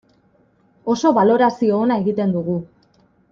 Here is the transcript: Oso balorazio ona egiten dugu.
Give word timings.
Oso 0.93 1.11
balorazio 1.17 1.77
ona 1.83 1.99
egiten 2.05 2.35
dugu. 2.39 2.57